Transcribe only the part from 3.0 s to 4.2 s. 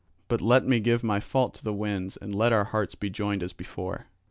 joined as before."